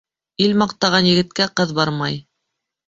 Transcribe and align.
Ил 0.45 0.55
маҡтаған 0.61 1.11
егеткә 1.11 1.49
ҡыҙ 1.61 1.79
бармай. 1.83 2.23